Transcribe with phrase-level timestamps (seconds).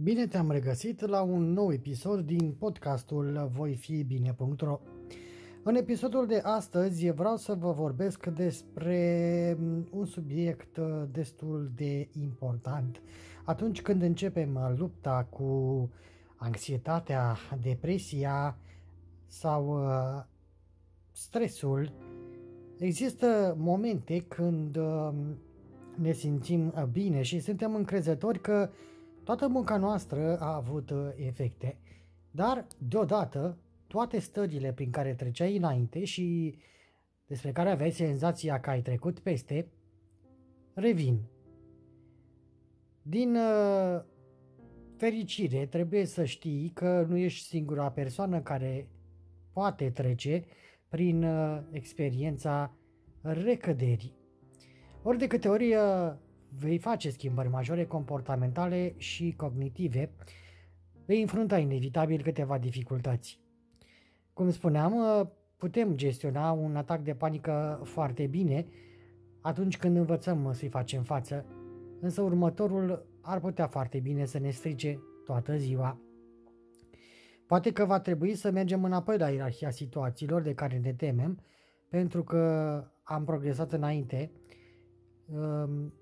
[0.00, 4.80] Bine te-am regăsit la un nou episod din podcastul voifibine.ro
[5.62, 9.56] În episodul de astăzi vreau să vă vorbesc despre
[9.90, 10.78] un subiect
[11.10, 13.02] destul de important.
[13.44, 15.90] Atunci când începem lupta cu
[16.36, 18.56] anxietatea, depresia
[19.26, 20.24] sau uh,
[21.10, 21.92] stresul,
[22.78, 25.10] există momente când uh,
[25.94, 28.70] ne simțim bine și suntem încrezători că
[29.24, 31.78] Toată munca noastră a avut uh, efecte,
[32.30, 36.56] dar deodată toate stările prin care treceai înainte și
[37.26, 39.66] despre care aveai senzația că ai trecut peste,
[40.74, 41.20] revin.
[43.02, 44.02] Din uh,
[44.96, 48.88] fericire, trebuie să știi că nu ești singura persoană care
[49.52, 50.44] poate trece
[50.88, 52.76] prin uh, experiența
[53.20, 54.14] recăderii.
[55.02, 56.12] Ori de câte ori uh,
[56.58, 60.10] vei face schimbări majore comportamentale și cognitive,
[61.06, 63.40] vei înfrunta inevitabil câteva dificultăți.
[64.32, 64.94] Cum spuneam,
[65.56, 68.66] putem gestiona un atac de panică foarte bine
[69.40, 71.44] atunci când învățăm să-i facem față,
[72.00, 76.00] însă următorul ar putea foarte bine să ne strice toată ziua.
[77.46, 81.38] Poate că va trebui să mergem înapoi la ierarhia situațiilor de care ne temem,
[81.88, 84.41] pentru că am progresat înainte Ehm,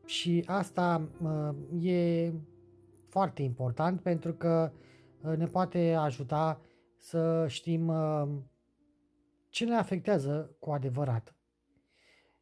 [0.04, 1.08] și asta
[1.80, 2.32] e
[3.10, 4.72] foarte important pentru că
[5.22, 6.60] uh, ne poate ajuta
[6.98, 8.28] să știm uh,
[9.48, 11.34] ce ne afectează cu adevărat.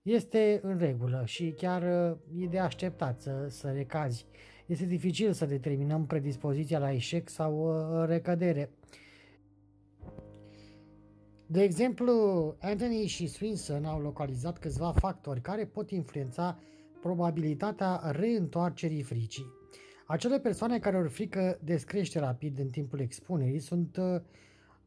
[0.03, 4.27] Este în regulă și chiar uh, e de așteptat să, să recazi.
[4.67, 7.73] Este dificil să determinăm predispoziția la eșec sau
[8.07, 8.71] recădere.
[11.51, 12.13] De exemplu,
[12.61, 16.59] Anthony și Swinson au localizat câțiva factori care pot influența
[17.01, 19.47] probabilitatea reîntoarcerii fricii.
[20.07, 24.21] Acele persoane care au frică descrește rapid în timpul expunerii sunt uh,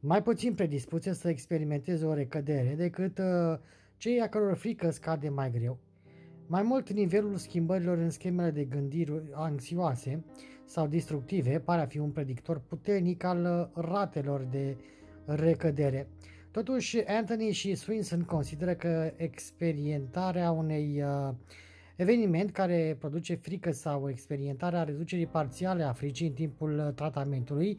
[0.00, 3.58] mai puțin predispuse să experimenteze o recădere decât uh,
[3.96, 5.78] cei a căror frică scade mai greu.
[6.46, 10.24] Mai mult, nivelul schimbărilor în schemele de gândiri anxioase
[10.64, 14.76] sau destructive pare a fi un predictor puternic al uh, ratelor de
[15.24, 16.08] recădere.
[16.52, 21.34] Totuși, Anthony și Swinson consideră că experimentarea unei uh,
[21.96, 27.78] eveniment care produce frică sau experimentarea reducerii parțiale a fricii în timpul uh, tratamentului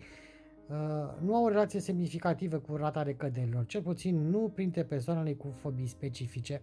[0.68, 0.76] uh,
[1.22, 5.88] nu au o relație semnificativă cu rata recăderilor, cel puțin nu printre persoanele cu fobii
[5.88, 6.62] specifice.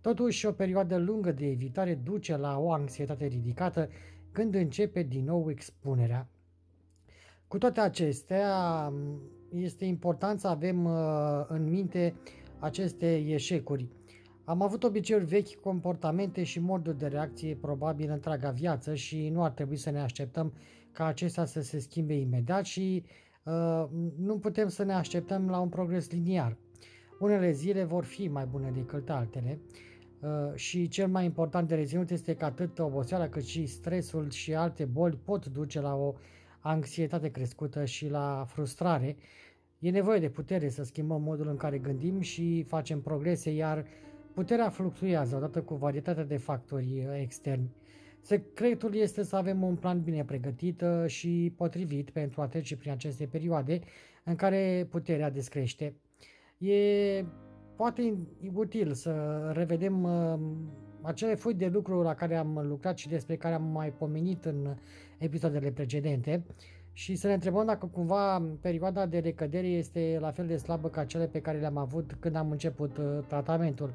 [0.00, 3.88] Totuși, o perioadă lungă de evitare duce la o anxietate ridicată
[4.32, 6.28] când începe din nou expunerea.
[7.48, 8.52] Cu toate acestea,
[9.50, 12.14] este important să avem uh, în minte
[12.58, 13.88] aceste eșecuri.
[14.44, 19.50] Am avut obiceiuri vechi, comportamente și moduri de reacție probabil întreaga viață și nu ar
[19.50, 20.52] trebui să ne așteptăm
[20.92, 23.04] ca acestea să se schimbe imediat și
[23.42, 23.84] uh,
[24.18, 26.56] nu putem să ne așteptăm la un progres liniar.
[27.20, 29.60] Unele zile vor fi mai bune decât altele
[30.20, 34.54] uh, și cel mai important de reținut este că atât oboseala cât și stresul și
[34.54, 36.14] alte boli pot duce la o
[36.68, 39.16] anxietate crescută și la frustrare.
[39.78, 43.84] E nevoie de putere să schimbăm modul în care gândim și facem progrese, iar
[44.36, 47.70] Puterea fluctuează odată cu varietatea de factori uh, externi.
[48.20, 52.90] Secretul este să avem un plan bine pregătit uh, și potrivit pentru a trece prin
[52.90, 53.80] aceste perioade
[54.24, 55.94] în care puterea descrește.
[56.58, 57.24] E
[57.76, 58.16] poate
[58.54, 60.38] util să revedem uh,
[61.06, 64.76] acele foi de lucru la care am lucrat și despre care am mai pomenit în
[65.18, 66.44] episoadele precedente
[66.92, 71.04] și să ne întrebăm dacă cumva perioada de recădere este la fel de slabă ca
[71.04, 73.94] cele pe care le-am avut când am început uh, tratamentul.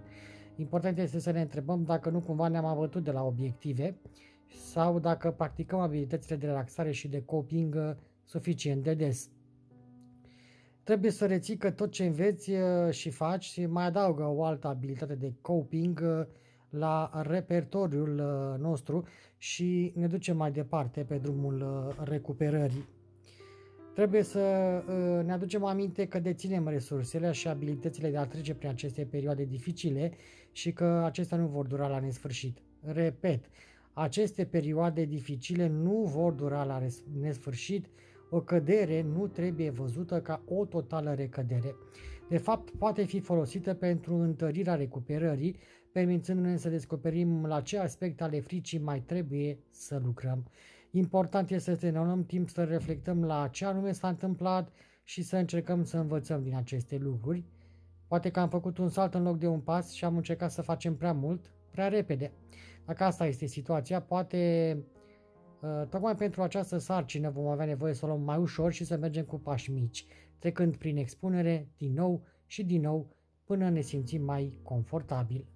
[0.55, 3.95] Important este să ne întrebăm dacă nu cumva ne-am abătut de la obiective
[4.47, 9.29] sau dacă practicăm abilitățile de relaxare și de coping uh, suficient de des.
[10.83, 15.15] Trebuie să reții că tot ce înveți uh, și faci mai adaugă o altă abilitate
[15.15, 16.25] de coping uh,
[16.71, 19.03] la repertoriul uh, nostru
[19.37, 21.65] și ne duce mai departe pe drumul
[22.03, 22.87] recuperării.
[23.93, 24.39] Trebuie să
[25.25, 30.11] ne aducem aminte că deținem resursele și abilitățile de a trece prin aceste perioade dificile
[30.51, 32.57] și că acestea nu vor dura la nesfârșit.
[32.81, 33.45] Repet,
[33.93, 36.81] aceste perioade dificile nu vor dura la
[37.19, 37.85] nesfârșit,
[38.29, 41.75] o cădere nu trebuie văzută ca o totală recădere.
[42.29, 45.55] De fapt, poate fi folosită pentru întărirea recuperării,
[45.93, 50.45] permițându-ne să descoperim la ce aspect ale fricii mai trebuie să lucrăm.
[50.91, 54.71] Important este să ne luăm timp să reflectăm la ce anume s-a întâmplat
[55.03, 57.45] și să încercăm să învățăm din aceste lucruri.
[58.07, 60.61] Poate că am făcut un salt în loc de un pas și am încercat să
[60.61, 62.31] facem prea mult, prea repede.
[62.85, 64.77] Dacă asta este situația, poate
[65.61, 68.97] uh, tocmai pentru această sarcină vom avea nevoie să o luăm mai ușor și să
[68.97, 70.05] mergem cu pași mici,
[70.39, 75.50] trecând prin expunere din nou și din nou până ne simțim mai confortabil.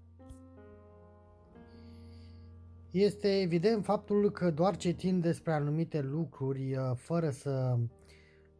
[2.96, 7.78] Este evident faptul că doar citind despre anumite lucruri uh, fără să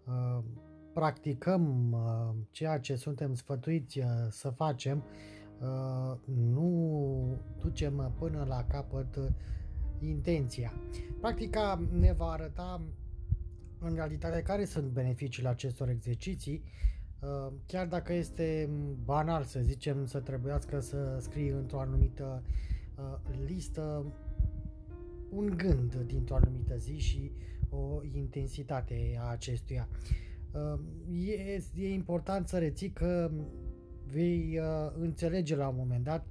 [0.06, 0.44] uh,
[0.94, 5.04] practicăm uh, ceea ce suntem sfătuiți uh, să facem,
[5.62, 9.26] uh, nu ducem până la capăt uh,
[10.00, 10.74] intenția.
[11.20, 12.82] Practica ne va arăta
[13.80, 16.64] în realitate care sunt beneficiile acestor exerciții,
[17.22, 18.70] uh, chiar dacă este
[19.04, 22.44] banal să zicem să trebuiască să scrii într-o anumită
[22.98, 24.06] uh, listă
[25.36, 27.32] un gând dintr-o anumită zi și
[27.70, 29.88] o intensitate a acestuia.
[31.28, 33.32] E, e important să reții că
[34.12, 36.26] vei uh, înțelege la un moment dat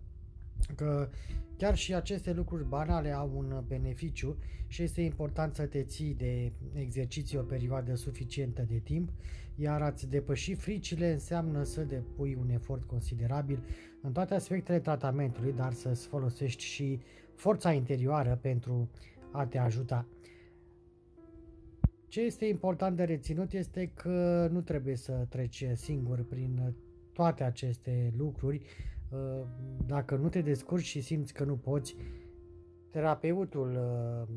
[0.75, 1.09] că
[1.57, 4.37] chiar și aceste lucruri banale au un beneficiu
[4.67, 9.11] și este important să te ții de exerciții o perioadă suficientă de timp,
[9.55, 13.63] iar a-ți depăși fricile înseamnă să depui un efort considerabil
[14.03, 17.01] în toate aspectele tratamentului, dar să-ți folosești și
[17.35, 18.91] forța interioară pentru
[19.31, 20.07] a te ajuta.
[22.09, 26.75] Ce este important de reținut este că nu trebuie să treci singur prin
[27.13, 28.61] toate aceste lucruri.
[29.11, 29.47] Uh,
[29.87, 31.97] dacă nu te descurci și simți că nu poți,
[32.91, 34.35] terapeutul uh,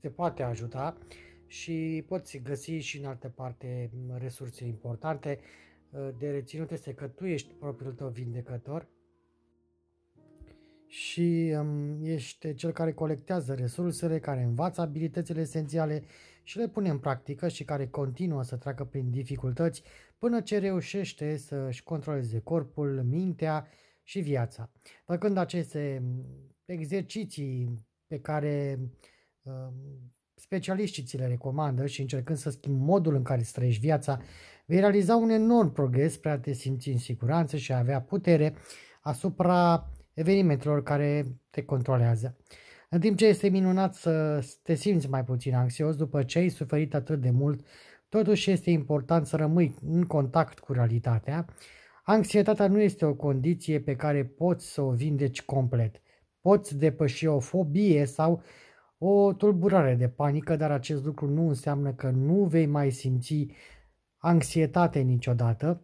[0.00, 0.98] te poate ajuta
[1.46, 5.38] și poți găsi și în altă parte resurse importante.
[5.90, 8.88] Uh, de reținut este că tu ești propriul tău vindecător
[10.88, 16.02] și um, ești cel care colectează resursele, care învață abilitățile esențiale
[16.42, 19.82] și le pune în practică și care continuă să treacă prin dificultăți
[20.18, 23.66] până ce reușește să-și controleze corpul, mintea
[24.02, 24.70] și viața.
[25.04, 26.02] Făcând aceste
[26.64, 28.78] exerciții pe care
[29.42, 29.52] uh,
[30.34, 34.20] specialiștii ți le recomandă și încercând să schimbi modul în care îți trăiești viața,
[34.66, 38.54] vei realiza un enorm progres spre a te simți în siguranță și a avea putere
[39.00, 39.88] asupra
[40.18, 42.36] evenimentelor care te controlează.
[42.90, 46.94] În timp ce este minunat să te simți mai puțin anxios după ce ai suferit
[46.94, 47.66] atât de mult,
[48.08, 51.46] totuși este important să rămâi în contact cu realitatea.
[52.04, 56.00] Anxietatea nu este o condiție pe care poți să o vindeci complet.
[56.40, 58.42] Poți depăși o fobie sau
[58.98, 63.46] o tulburare de panică, dar acest lucru nu înseamnă că nu vei mai simți
[64.16, 65.82] anxietate niciodată.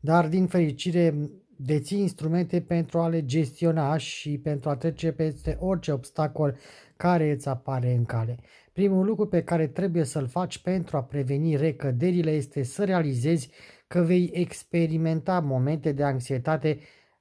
[0.00, 5.92] Dar, din fericire, deții instrumente pentru a le gestiona și pentru a trece peste orice
[5.92, 6.56] obstacol
[6.96, 8.38] care îți apare în cale.
[8.72, 13.50] Primul lucru pe care trebuie să-l faci pentru a preveni recăderile este să realizezi
[13.86, 16.78] că vei experimenta momente de anxietate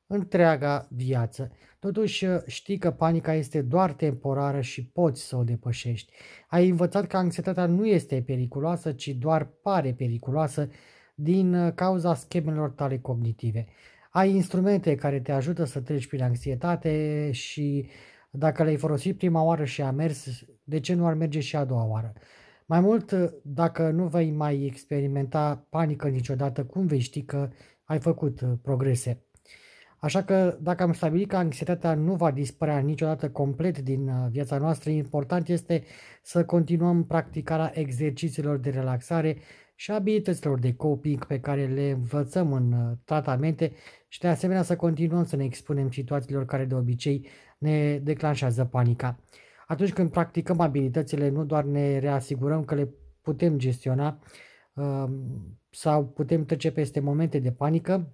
[0.08, 1.52] întreaga viață.
[1.80, 6.14] Totuși știi că panica este doar temporară și poți să o depășești.
[6.48, 10.70] Ai învățat că anxietatea nu este periculoasă, ci doar pare periculoasă
[11.16, 13.68] din cauza schemelor tale cognitive
[14.14, 17.90] ai instrumente care te ajută să treci prin anxietate și
[18.32, 21.66] dacă le-ai folosit prima oară și a mers, de ce nu ar merge și a
[21.66, 22.14] doua oară?
[22.66, 23.12] Mai mult,
[23.44, 27.50] dacă nu vei mai experimenta panică niciodată, cum vei ști că
[27.84, 29.24] ai făcut uh, progrese?
[30.00, 34.58] Așa că dacă am stabilit că anxietatea nu va dispărea niciodată complet din uh, viața
[34.58, 35.84] noastră, important este
[36.24, 39.38] să continuăm practicarea exercițiilor de relaxare
[39.76, 43.72] și abilităților de coping pe care le învățăm în uh, tratamente
[44.14, 47.28] și de asemenea să continuăm să ne expunem situațiilor care de obicei
[47.58, 49.20] ne declanșează panica.
[49.68, 52.90] Atunci când practicăm abilitățile, nu doar ne reasigurăm că le
[53.22, 54.20] putem gestiona
[54.74, 55.04] uh,
[55.70, 58.14] sau putem trece peste momente de panică,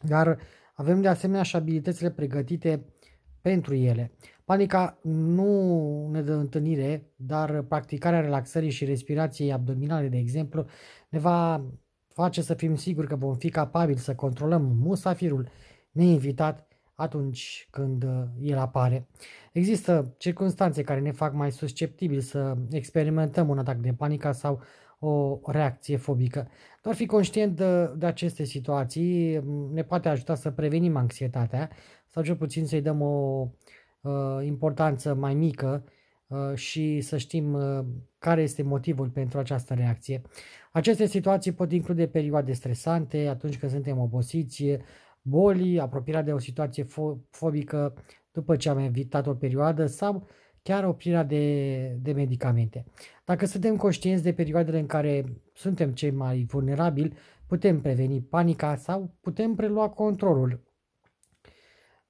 [0.00, 0.38] dar
[0.74, 2.84] avem de asemenea și abilitățile pregătite
[3.40, 4.12] pentru ele.
[4.44, 10.66] Panica nu ne dă întâlnire, dar practicarea relaxării și respirației abdominale, de exemplu,
[11.08, 11.64] ne va
[12.12, 15.48] face să fim siguri că vom fi capabili să controlăm musafirul
[15.90, 19.06] neinvitat atunci când uh, el apare.
[19.52, 24.60] Există circunstanțe care ne fac mai susceptibili să experimentăm un atac de panică sau
[25.00, 26.48] o reacție fobică.
[26.82, 29.40] Doar fi conștient de, de aceste situații
[29.72, 31.70] ne poate ajuta să prevenim anxietatea
[32.06, 33.46] sau cel puțin să-i dăm o
[34.00, 35.84] uh, importanță mai mică
[36.26, 37.84] uh, și să știm uh,
[38.20, 40.22] care este motivul pentru această reacție.
[40.72, 44.64] Aceste situații pot include perioade stresante, atunci când suntem obosiți,
[45.22, 47.94] boli, apropierea de o situație fo- fobică
[48.32, 50.26] după ce am evitat o perioadă sau
[50.62, 52.84] chiar oprirea de, de medicamente.
[53.24, 59.14] Dacă suntem conștienți de perioadele în care suntem cei mai vulnerabili, putem preveni panica sau
[59.20, 60.69] putem prelua controlul.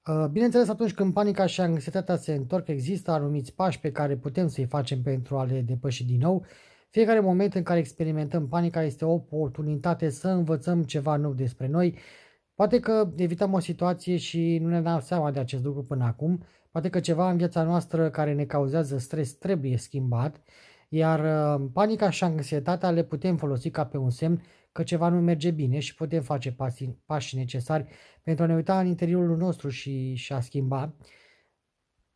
[0.07, 4.47] Uh, bineînțeles, atunci când panica și anxietatea se întorc, există anumiți pași pe care putem
[4.47, 6.45] să-i facem pentru a le depăși din nou.
[6.89, 11.97] Fiecare moment în care experimentăm panica este o oportunitate să învățăm ceva nou despre noi.
[12.55, 16.43] Poate că evităm o situație și nu ne dăm seama de acest lucru până acum,
[16.71, 20.41] Poate că ceva în viața noastră care ne cauzează stres trebuie schimbat,
[20.89, 24.41] iar uh, panica și anxietatea le putem folosi ca pe un semn
[24.71, 27.85] că ceva nu merge bine și putem face pași, pași necesari
[28.23, 30.95] pentru a ne uita în interiorul nostru și, și a schimba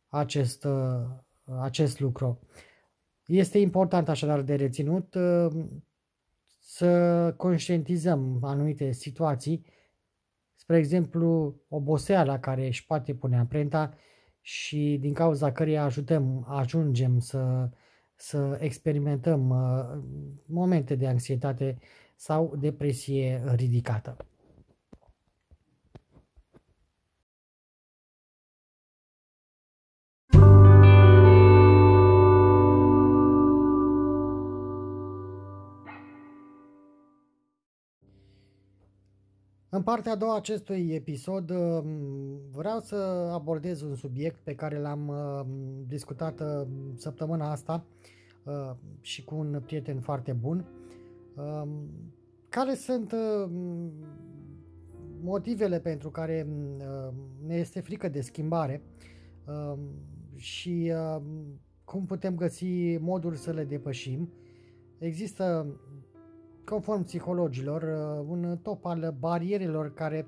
[0.08, 1.06] acest, uh,
[1.60, 2.40] acest lucru.
[3.26, 5.64] Este important așadar de reținut uh,
[6.58, 9.64] să conștientizăm anumite situații,
[10.54, 13.94] spre exemplu oboseala care își poate pune amprenta
[14.40, 17.70] și din cauza căreia ajutăm, ajungem să,
[18.14, 20.02] să experimentăm uh,
[20.46, 21.78] momente de anxietate
[22.16, 24.16] sau depresie ridicată.
[39.76, 41.86] În partea a doua acestui episod um,
[42.52, 42.94] vreau să
[43.32, 47.84] abordez un subiect pe care l-am um, discutat um, săptămâna asta
[48.44, 50.64] uh, și cu un prieten foarte bun.
[52.48, 53.14] Care sunt
[55.20, 56.46] motivele pentru care
[57.46, 58.82] ne este frică de schimbare
[60.34, 60.92] și
[61.84, 64.32] cum putem găsi moduri să le depășim.
[64.98, 65.66] Există
[66.66, 70.26] conform psihologilor, uh, un top al barierelor care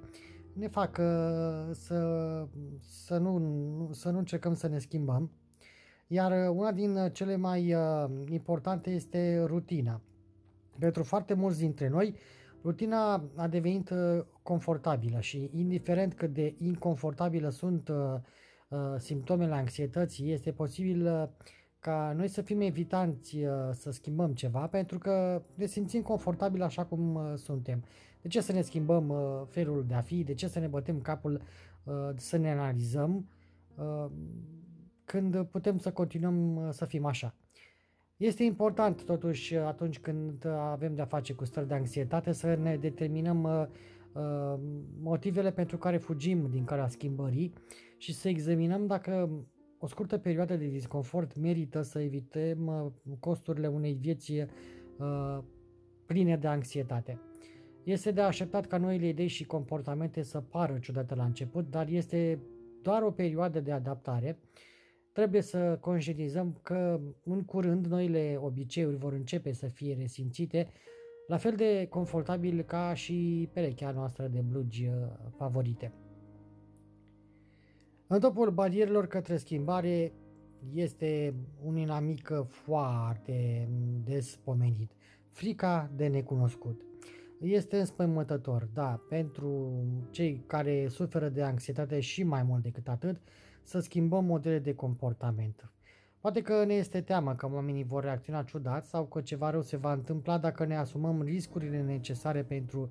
[0.53, 2.47] ne fac uh, să,
[2.79, 5.31] să, nu, să nu încercăm să ne schimbăm.
[6.07, 7.75] Iar uh, una din cele mai
[8.31, 10.01] importante este rutina.
[10.79, 12.15] Pentru foarte mulți dintre noi,
[12.63, 13.91] rutina a devenit
[14.43, 17.91] confortabilă și indiferent cât de inconfortabilă sunt
[18.97, 21.31] simptomele anxietății, este posibil
[21.81, 26.85] ca noi să fim evitanți uh, să schimbăm ceva pentru că ne simțim confortabil așa
[26.85, 27.85] cum uh, suntem.
[28.23, 30.25] De ce să ne schimbăm uh, felul de a fi?
[30.25, 31.43] De ce să ne bătem capul
[32.17, 33.29] să ne analizăm
[35.05, 37.35] când putem să continuăm să fim așa?
[38.19, 43.69] Este important totuși atunci când avem de-a face cu stări de anxietate să ne determinăm
[45.01, 47.53] motivele pentru care fugim din calea schimbării
[47.97, 49.31] și să examinăm dacă
[49.79, 55.39] o scurtă perioadă de disconfort merită să evităm uh, costurile unei vieți uh,
[56.07, 57.21] pline de anxietate.
[57.85, 62.43] Este de așteptat ca noile idei și comportamente să pară ciudate la început, dar este
[62.83, 64.39] doar o perioadă de adaptare.
[65.19, 70.69] Trebuie să conștientizăm că în curând noile obiceiuri vor începe să fie resimțite,
[71.27, 74.93] la fel de confortabil ca și perechea noastră de blugi uh,
[75.37, 75.93] favorite.
[78.07, 80.13] În topul barierelor către schimbare
[80.75, 81.35] este
[81.65, 83.69] un inamic foarte
[84.05, 84.93] des pomenit.
[85.31, 86.81] Frica de necunoscut.
[87.41, 89.71] Este înspăimântător, da, pentru
[90.11, 93.21] cei care suferă de anxietate și mai mult decât atât,
[93.69, 95.71] să schimbăm modele de comportament.
[96.21, 99.77] Poate că ne este teamă că oamenii vor reacționa ciudat sau că ceva rău se
[99.77, 102.91] va întâmpla dacă ne asumăm riscurile necesare pentru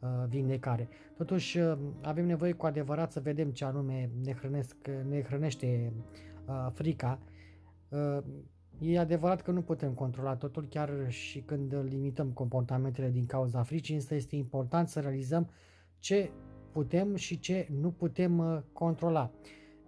[0.00, 0.88] Uh, vindecare.
[1.16, 4.76] Totuși, uh, avem nevoie cu adevărat să vedem ce anume ne, hrănesc,
[5.08, 5.92] ne hrănește
[6.46, 7.18] uh, frica.
[8.78, 13.94] E adevărat că nu putem controla totul chiar și când limităm comportamentele din cauza fricii,
[13.94, 15.50] însă este important să realizăm
[15.98, 16.30] ce
[16.72, 19.30] putem și ce nu putem controla.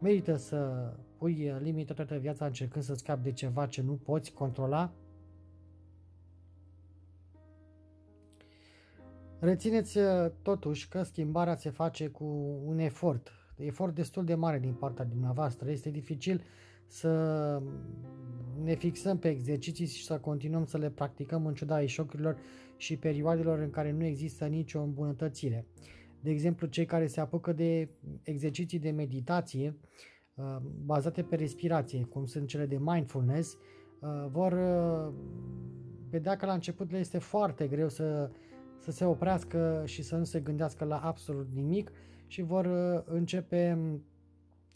[0.01, 4.93] Merită să pui limite toată viața încercând să scapi de ceva ce nu poți controla
[9.41, 10.05] Rețineți uh,
[10.43, 12.25] totuși că schimbarea se face cu
[12.65, 13.33] un efort.
[13.57, 15.71] efort destul de mare din partea dumneavoastră.
[15.71, 16.43] Este dificil
[16.87, 17.63] să
[18.63, 22.37] ne fixăm pe exerciții și să continuăm să le practicăm în ciuda eșocurilor
[22.77, 25.67] și perioadelor în care nu există nicio îmbunătățire.
[26.21, 27.89] De exemplu, cei care se apucă de
[28.23, 29.77] exerciții de meditație
[30.35, 33.57] uh, bazate pe respirație, cum sunt cele de mindfulness,
[34.01, 35.15] uh, vor uh,
[36.11, 38.31] vedea că la început le este foarte greu să,
[38.79, 41.93] să se oprească și să nu se gândească la absolut nimic
[42.27, 42.67] și vor
[43.07, 43.79] începe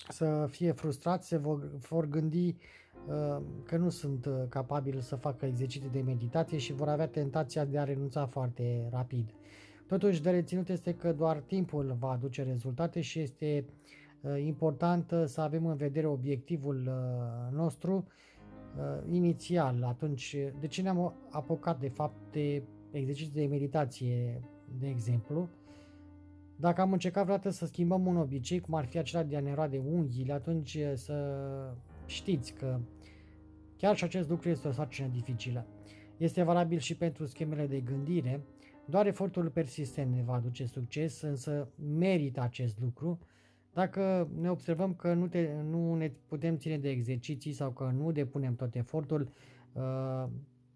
[0.09, 2.57] să fie frustrați, se vor, vor gândi
[3.63, 7.85] că nu sunt capabili să facă exerciții de meditație și vor avea tentația de a
[7.85, 9.35] renunța foarte rapid.
[9.87, 13.65] Totuși, de reținut este că doar timpul va aduce rezultate și este
[14.21, 18.07] uh, important uh, să avem în vedere obiectivul uh, nostru
[19.11, 19.85] inițial.
[19.85, 24.41] Atunci, de ce ne-am apucat de fapt de exerciții de meditație,
[24.79, 25.49] de exemplu?
[26.57, 29.55] Dacă am încercat vreodată să schimbăm un obicei, cum ar fi acela de a ne
[29.55, 31.39] roade unghiile, atunci să
[32.07, 32.81] știți că
[33.77, 35.67] chiar și acest lucru este o sarcină dificilă.
[36.17, 38.41] Este valabil și pentru schemele de gândire,
[38.85, 43.19] doar efortul persistent ne va aduce succes, însă merită acest lucru.
[43.73, 48.13] Dacă ne observăm că nu, te, nu ne putem ține de exerciții sau că nu
[48.13, 49.29] depunem tot efortul,
[49.73, 50.25] uh,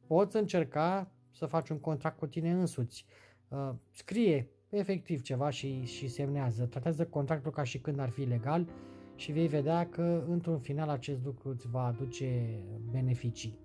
[0.06, 3.04] poți încerca să faci un contract cu tine însuți.
[3.48, 6.64] Uh, scrie efectiv ceva și, și semnează.
[6.64, 8.68] Tratează contractul ca și când ar fi legal
[9.14, 12.58] și vei vedea că într-un final acest lucru îți va aduce
[12.90, 13.58] beneficii.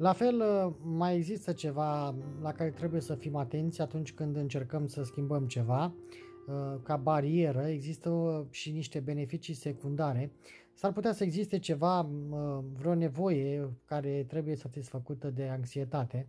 [0.00, 4.86] La fel, uh, mai există ceva la care trebuie să fim atenți atunci când încercăm
[4.86, 5.94] să schimbăm ceva.
[6.46, 10.32] Uh, ca barieră există și niște beneficii secundare.
[10.74, 16.28] S-ar putea să existe ceva, uh, vreo nevoie care trebuie satisfăcută de anxietate.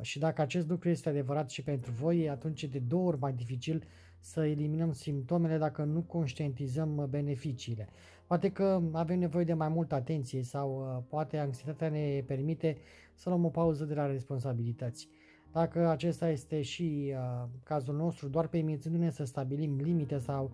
[0.00, 3.32] Și dacă acest lucru este adevărat și pentru voi, atunci e de două ori mai
[3.32, 3.84] dificil
[4.20, 7.88] să eliminăm simptomele dacă nu conștientizăm beneficiile.
[8.28, 12.76] Poate că avem nevoie de mai multă atenție sau uh, poate anxietatea ne permite
[13.14, 15.08] să luăm o pauză de la responsabilități.
[15.52, 20.50] Dacă acesta este și uh, cazul nostru, doar permițându-ne să stabilim limite sau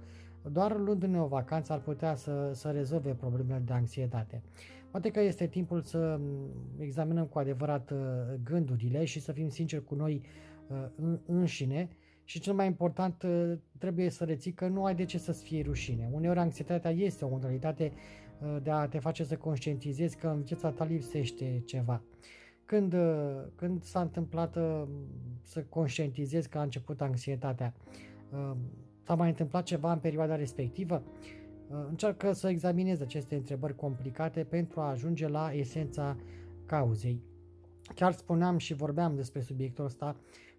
[0.53, 4.43] doar luându-ne o vacanță ar putea să, să rezolve problemele de anxietate.
[4.91, 7.99] Poate că este timpul să mm, examinăm cu adevărat uh,
[8.45, 10.23] gândurile și să fim sinceri cu noi
[10.69, 11.89] uh, înșine
[12.25, 15.63] și cel mai important, uh, trebuie să reții că nu ai de ce să-ți fie
[15.63, 16.09] rușine.
[16.13, 20.71] Uneori anxietatea este o modalitate uh, de a te face să conștientizezi că în viața
[20.71, 22.03] ta lipsește ceva.
[22.65, 24.57] Când, uh, când s-a întâmplat
[25.43, 27.75] să conștientizezi că a început anxietatea,
[29.03, 31.03] s-a mai întâmplat ceva în perioada respectivă?
[31.89, 36.17] Încearcă să examinezi aceste întrebări complicate pentru a ajunge la esența
[36.67, 37.23] cauzei.
[37.95, 40.54] Chiar spuneam și vorbeam despre subiectul ăsta Uh,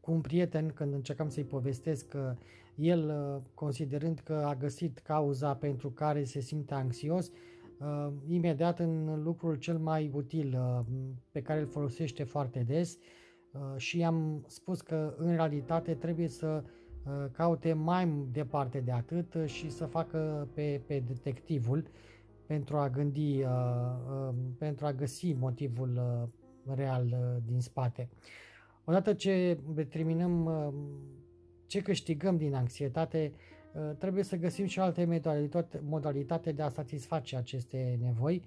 [0.00, 2.36] cu un prieten când încercam să-i povestesc că
[2.74, 7.30] el, uh, considerând că a găsit cauza pentru care se simte anxios,
[7.78, 10.58] uh, imediat în lucrul cel mai util
[11.30, 12.98] pe care îl folosește foarte des
[13.76, 16.64] și am spus că în realitate trebuie să
[17.32, 21.84] caute mai departe de atât și să facă pe, pe detectivul
[22.46, 23.42] pentru a gândi,
[24.58, 26.00] pentru a găsi motivul
[26.74, 28.08] real din spate.
[28.88, 30.68] Odată ce determinăm uh,
[31.66, 33.32] ce câștigăm din anxietate,
[33.72, 38.42] uh, trebuie să găsim și alte modalitate, modalitate de a satisface aceste nevoi.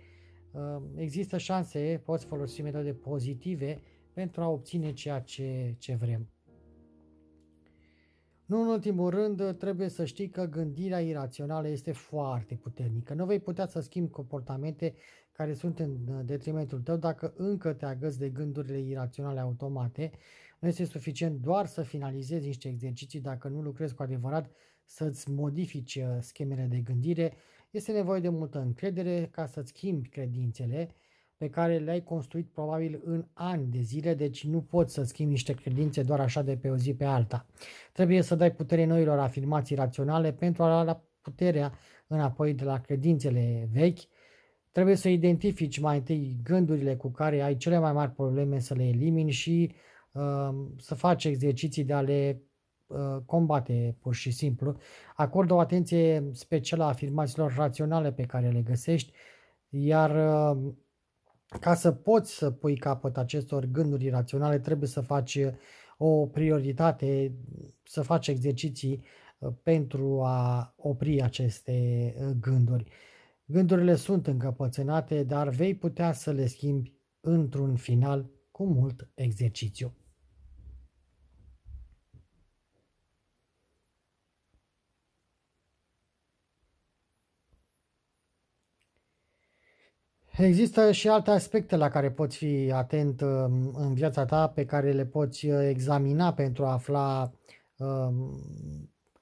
[0.52, 3.80] Uh, există șanse, poți folosi metode pozitive
[4.14, 6.28] pentru a obține ceea ce, ce vrem.
[8.52, 13.14] Nu în ultimul rând, trebuie să știi că gândirea irațională este foarte puternică.
[13.14, 14.94] Nu vei putea să schimbi comportamente
[15.32, 20.12] care sunt în detrimentul tău dacă încă te agăți de gândurile iraționale automate.
[20.60, 24.52] Nu este suficient doar să finalizezi niște exerciții dacă nu lucrezi cu adevărat
[24.84, 27.34] să-ți modifici uh, schemele de gândire.
[27.70, 30.96] Este nevoie de multă încredere ca să-ți schimbi credințele
[31.42, 35.54] pe care le-ai construit probabil în ani de zile, deci nu poți să schimbi niște
[35.54, 37.46] credințe doar așa de pe o zi pe alta.
[37.94, 41.74] Trebuie să dai putere noilor afirmații raționale pentru a lua puterea
[42.08, 44.00] înapoi de la credințele vechi.
[44.72, 48.88] Trebuie să identifici mai întâi gândurile cu care ai cele mai mari probleme să le
[48.88, 49.72] elimini și
[50.12, 52.42] uh, să faci exerciții de a le
[52.88, 54.76] uh, combate pur și simplu.
[55.16, 59.14] Acordă o atenție specială afirmațiilor raționale pe care le găsești,
[59.70, 60.12] iar
[60.56, 60.74] uh,
[61.60, 65.52] ca să poți să pui capăt acestor gânduri iraționale, trebuie să faci uh,
[65.98, 67.34] o prioritate,
[67.84, 69.04] să faci exerciții
[69.40, 72.92] uh, pentru a opri aceste uh, gânduri.
[73.46, 79.94] Gândurile sunt încăpățânate, dar vei putea să le schimbi într-un final cu cu mult exercițiu.
[90.38, 94.91] Există și alte aspecte la care poți fi atent um, în viața ta, pe care
[94.91, 97.32] le poți uh, examina pentru a afla
[97.78, 98.39] um,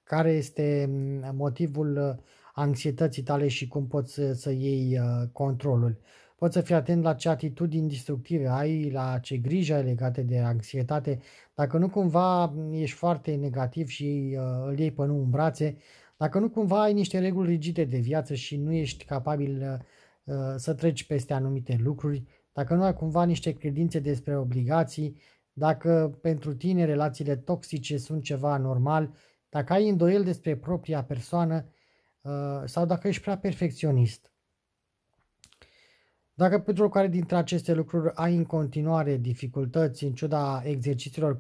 [0.03, 5.97] care este um, motivul uh, anxietății tale și cum poți să, să iei uh, controlul.
[6.35, 10.39] Poți să fii atent la ce atitudini destructive ai, la ce grijă ai legate de
[10.39, 11.19] anxietate.
[11.55, 15.77] Dacă nu cumva ești foarte negativ și îl iei pe nu în brațe,
[16.17, 19.85] dacă nu cumva ai niște reguli rigide de viață și nu ești capabil Uh,
[20.55, 25.15] să treci peste anumite lucruri, dacă nu ai cumva niște credințe despre obligații,
[25.53, 29.13] dacă pentru tine relațiile toxice sunt ceva normal,
[29.49, 31.65] dacă ai îndoiel despre propria persoană
[32.21, 34.31] uh, sau dacă ești prea perfecționist.
[36.33, 41.37] Dacă pentru care dintre aceste lucruri ai în continuare dificultăți în ciuda exercițiilor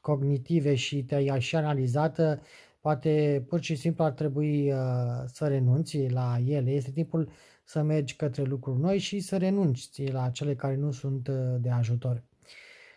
[0.00, 2.40] cognitive și te-ai și analizat,
[2.80, 4.78] poate pur și simplu ar trebui uh,
[5.26, 6.70] să renunți la ele.
[6.70, 7.30] Este timpul
[7.72, 11.70] să mergi către lucruri noi și să renunți la cele care nu sunt uh, de
[11.70, 12.22] ajutor.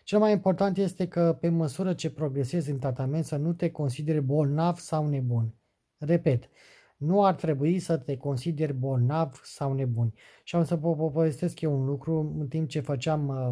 [0.03, 4.21] Cel mai important este că pe măsură ce progresezi în tratament să nu te consideri
[4.21, 5.53] bolnav sau nebun.
[5.97, 6.49] Repet,
[6.97, 10.13] nu ar trebui să te consideri bolnav sau nebun.
[10.43, 13.49] Și am să vă povestesc eu un lucru în timp ce făceam uh,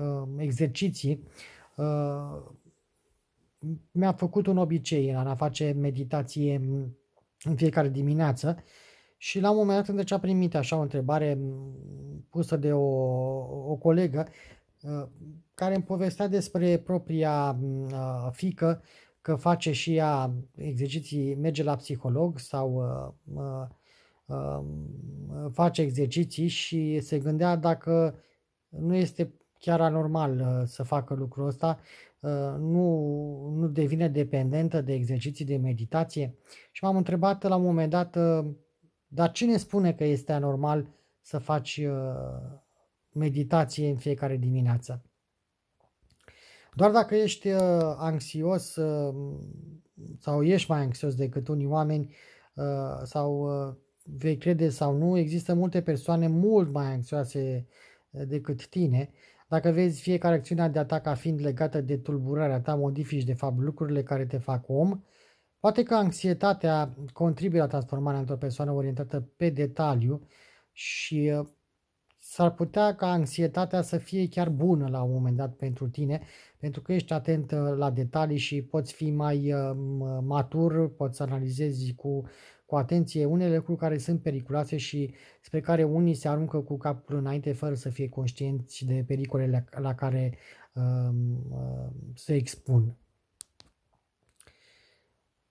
[0.00, 1.24] uh, exerciții.
[1.76, 2.42] Uh,
[3.90, 6.54] mi-a făcut un obicei în a face meditație
[7.42, 8.56] în fiecare dimineață
[9.24, 11.38] și la un moment dat, când a primit așa o întrebare
[12.30, 12.86] pusă de o,
[13.70, 14.26] o colegă
[14.82, 15.06] uh,
[15.54, 17.58] care îmi povestea despre propria
[17.90, 18.82] uh, fică
[19.20, 22.84] că face și ea exerciții, merge la psiholog sau
[23.34, 24.58] uh,
[25.52, 28.14] face exerciții și se gândea dacă
[28.68, 31.78] nu este chiar anormal să facă lucrul ăsta,
[32.58, 36.34] nu, nu devine dependentă de exerciții de meditație.
[36.72, 38.16] Și m-am întrebat la un moment dat
[39.14, 40.88] dar cine spune că este anormal
[41.20, 42.58] să faci uh,
[43.12, 45.02] meditație în fiecare dimineață?
[46.74, 47.60] Doar dacă ești uh,
[47.96, 49.14] anxios uh,
[50.18, 52.14] sau ești mai anxios decât unii oameni
[53.02, 53.48] sau
[54.02, 57.66] vei crede sau nu, există multe persoane mult mai anxioase
[58.10, 59.10] decât tine.
[59.48, 63.58] Dacă vezi fiecare acțiune de atac ca fiind legată de tulburarea ta, modifici de fapt
[63.58, 65.02] lucrurile care te fac om
[65.64, 70.26] Poate că anxietatea contribuie la transformarea într-o persoană orientată pe detaliu
[70.72, 71.46] și uh,
[72.18, 76.22] s-ar putea ca anxietatea să fie chiar bună la un moment dat pentru tine,
[76.58, 79.76] pentru că ești atent uh, la detalii și poți fi mai uh,
[80.22, 82.24] matur, poți să analizezi cu,
[82.66, 87.16] cu atenție unele lucruri care sunt periculoase și spre care unii se aruncă cu capul
[87.16, 90.38] înainte fără să fie conștienți de pericolele la care
[90.74, 91.14] uh,
[91.50, 92.96] uh, se expun.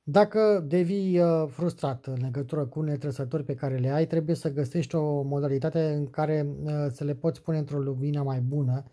[0.06, 4.52] Dacă devii uh, frustrat în legătură cu unele trăsături pe care le ai, trebuie să
[4.52, 8.84] găsești o modalitate în care uh, să le poți pune într-o lumină mai bună.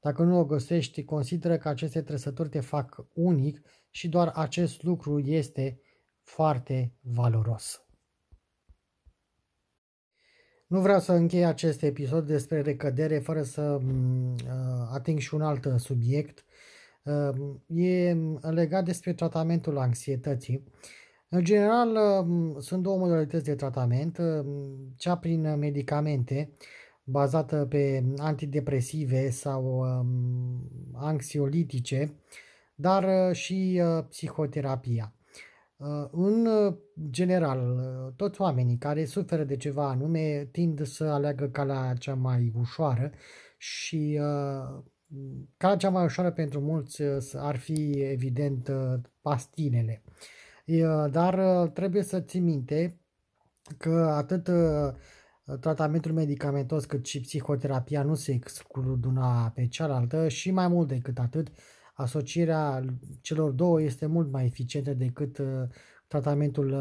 [0.00, 5.18] Dacă nu o găsești, consideră că aceste trăsături te fac unic și doar acest lucru
[5.18, 5.80] este
[6.22, 7.84] foarte valoros.
[10.66, 15.42] Nu vreau să închei acest episod despre recădere fără să mm, uh, ating și un
[15.42, 16.70] alt subiect Ehm,
[17.66, 20.64] e legat despre tratamentul anxietății.
[21.28, 26.52] În general, ehm, sunt două modalități de tratament, ehm, cea prin medicamente,
[27.04, 29.84] bazată pe antidepresive sau
[30.92, 32.14] anxiolitice,
[32.74, 35.14] dar și psihoterapia.
[36.10, 36.48] În
[37.10, 37.82] general,
[38.16, 43.12] toți oamenii care suferă de ceva anume tind să aleagă calea cea mai ușoară
[43.58, 44.20] și
[45.56, 50.02] Calea cea mai ușoară pentru mulți uh, ar fi, evident, uh, pastilele.
[51.10, 53.00] Dar uh, trebuie să ții minte
[53.78, 54.50] că atât
[55.60, 61.18] tratamentul medicamentos cât și psihoterapia nu se exclud una pe cealaltă și mai mult decât
[61.18, 61.48] atât,
[61.94, 62.84] asocierea
[63.20, 65.42] celor două este mult mai eficientă decât
[66.06, 66.74] tratamentul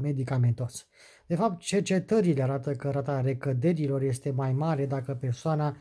[0.00, 0.88] medicamentos.
[1.26, 5.76] De fapt, cercetările arată că rata recăderilor este mai mare dacă persoana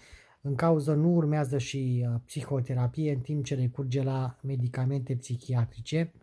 [0.45, 6.13] în cauză nu urmează și uh, psihoterapie în timp ce recurge la medicamente psihiatrice.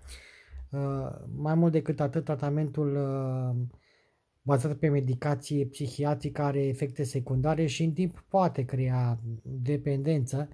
[0.70, 3.66] Uh, mai mult decât atât, tratamentul uh,
[4.42, 10.48] bazat pe medicație psihiatrică are efecte secundare și în timp poate crea dependență.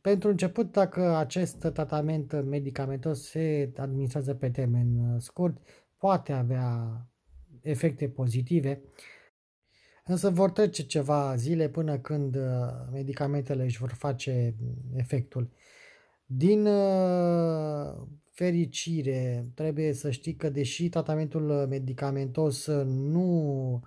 [0.00, 5.56] Pentru început, dacă acest tratament medicamentos se administrează pe termen scurt,
[5.98, 7.06] poate avea
[7.60, 8.82] efecte pozitive,
[10.10, 12.42] Însă vor trece ceva zile până când uh,
[12.92, 14.54] medicamentele își vor face
[14.96, 15.50] efectul.
[16.26, 17.94] Din uh,
[18.30, 23.82] fericire, trebuie să știi că deși tratamentul medicamentos nu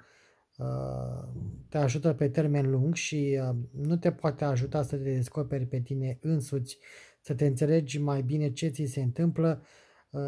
[1.69, 3.39] te ajută pe termen lung și
[3.71, 6.77] nu te poate ajuta să te descoperi pe tine însuți,
[7.21, 9.63] să te înțelegi mai bine ce ți se întâmplă,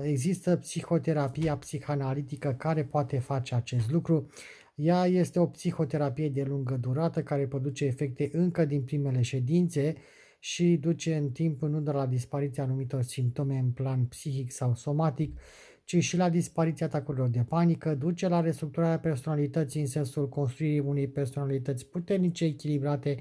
[0.01, 4.29] există psihoterapia psihanalitică care poate face acest lucru.
[4.75, 9.95] Ea este o psihoterapie de lungă durată care produce efecte încă din primele ședințe
[10.39, 15.39] și duce în timp nu doar la dispariția anumitor simptome în plan psihic sau somatic,
[15.83, 21.07] ci și la dispariția atacurilor de panică, duce la restructurarea personalității în sensul construirii unei
[21.07, 23.19] personalități puternice, echilibrate,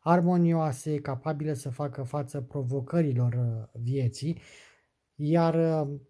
[0.00, 4.40] armonioase, capabile să facă față provocărilor uh, vieții,
[5.14, 6.00] iar uh,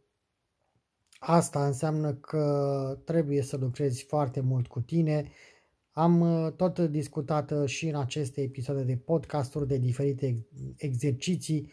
[1.19, 5.31] asta înseamnă că trebuie să lucrezi foarte mult cu tine.
[5.91, 11.71] Am uh, tot discutat și în aceste episoade de podcasturi de diferite exerciții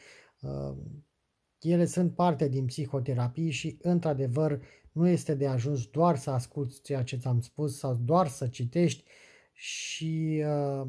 [1.70, 7.04] ele sunt parte din psihoterapie și, într-adevăr, nu este de ajuns doar să asculți ceea
[7.04, 9.04] ce ți-am spus sau doar să citești
[9.54, 10.88] și uh,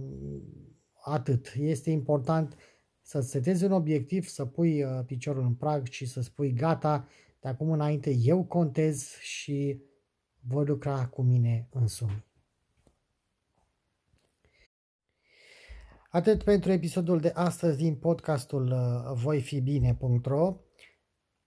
[1.05, 1.55] atât.
[1.59, 2.57] Este important
[3.01, 7.09] să setezi un obiectiv, să pui uh, piciorul în prag și să spui gata,
[7.47, 9.83] de acum înainte eu contez și
[10.41, 12.25] voi lucra cu mine însumi.
[16.11, 20.57] Atât pentru episodul de astăzi din podcastul uh, voifibine.ro.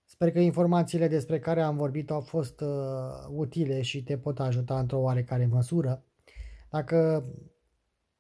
[0.06, 2.68] Sper că informațiile despre care am vorbit au fost uh,
[3.30, 6.04] utile și te pot ajuta într-o oarecare măsură.
[6.70, 7.26] Dacă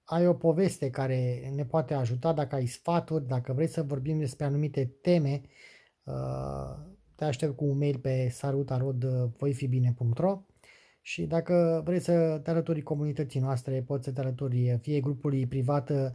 [0.03, 4.45] ai o poveste care ne poate ajuta, dacă ai sfaturi, dacă vrei să vorbim despre
[4.45, 5.41] anumite teme,
[6.03, 10.41] uh, te aștept cu un mail pe sarutarod.voifibine.ro
[11.01, 15.89] și dacă vrei să te alături comunității noastre, poți să te alături fie grupului privat
[15.89, 16.11] uh,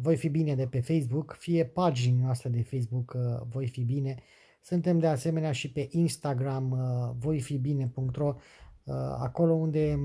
[0.00, 4.14] Voi fi bine de pe Facebook, fie paginii noastre de Facebook uh, Voi fi bine,
[4.62, 8.36] suntem de asemenea și pe Instagram uh, voifibine.ro
[8.84, 9.98] uh, acolo unde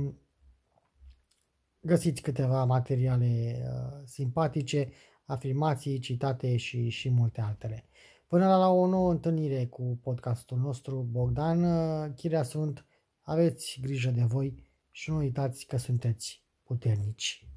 [1.80, 4.90] găsiți câteva materiale uh, simpatice,
[5.26, 7.84] afirmații, citate și, și multe altele.
[8.30, 11.64] Până la o nouă întâlnire cu podcastul nostru, Bogdan
[12.14, 12.86] Chirea sunt,
[13.22, 17.48] aveți grijă de voi și nu uitați că sunteți puternici.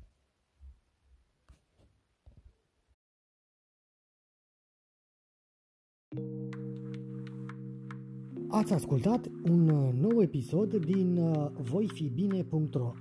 [8.49, 12.93] Ați ascultat un uh, nou episod din uh, voifibine.ro,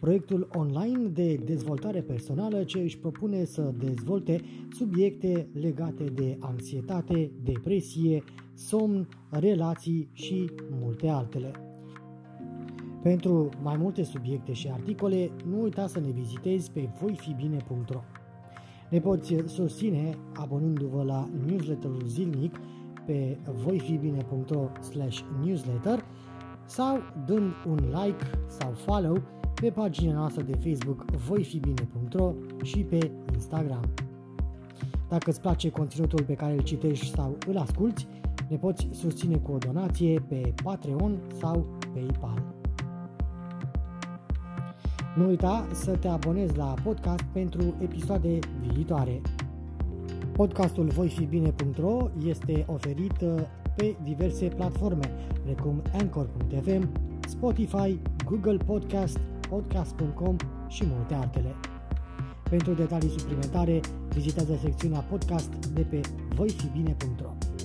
[0.00, 4.40] proiectul online de dezvoltare personală ce își propune să dezvolte
[4.72, 8.22] subiecte legate de anxietate, depresie,
[8.54, 11.50] somn, relații și multe altele.
[13.02, 18.00] Pentru mai multe subiecte și articole, nu uita să ne vizitezi pe voifibine.ro.
[18.90, 22.56] Ne poți susține abonându-vă la newsletterul zilnic
[23.06, 24.68] pe voifibine.ro
[25.44, 26.04] newsletter
[26.66, 29.22] sau dând un like sau follow
[29.60, 33.84] pe pagina noastră de Facebook voifibine.ro și pe Instagram.
[35.08, 38.06] Dacă îți place conținutul pe care îl citești sau îl asculti,
[38.48, 42.42] ne poți susține cu o donație pe Patreon sau PayPal.
[45.16, 49.20] Nu uita să te abonezi la podcast pentru episoade viitoare.
[50.32, 53.34] Podcastul voifibine.ro este oferit uh,
[53.76, 55.10] pe diverse platforme,
[55.44, 56.88] precum Anchor.fm,
[57.28, 60.36] Spotify, Google Podcast, Podcast.com
[60.68, 61.54] și multe altele.
[62.50, 66.00] Pentru detalii suplimentare, vizitează secțiunea podcast de pe
[66.34, 67.55] voifibine.ro.